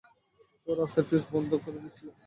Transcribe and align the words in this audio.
কেউ 0.61 0.73
রাস্তার 0.75 1.03
ফিউজ 1.07 1.25
বন্ধ 1.33 1.51
করেছিল। 1.63 2.07